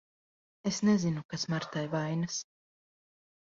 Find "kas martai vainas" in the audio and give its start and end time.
1.35-2.41